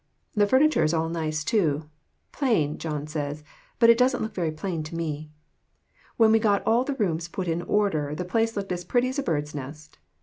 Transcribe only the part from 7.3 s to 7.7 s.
in